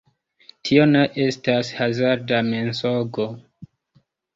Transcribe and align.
Tio 0.69 0.87
ne 0.93 1.03
estas 1.27 1.71
hazarda 1.83 2.43
mensogo. 2.51 3.33